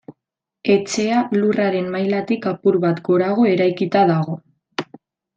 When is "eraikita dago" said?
3.53-4.39